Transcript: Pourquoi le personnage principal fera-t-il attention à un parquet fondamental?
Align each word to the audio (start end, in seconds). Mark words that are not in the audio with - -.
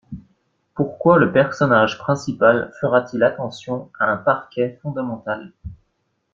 Pourquoi 0.73 1.19
le 1.19 1.31
personnage 1.31 1.99
principal 1.99 2.71
fera-t-il 2.81 3.21
attention 3.21 3.91
à 3.99 4.05
un 4.05 4.17
parquet 4.17 4.79
fondamental? 4.81 5.53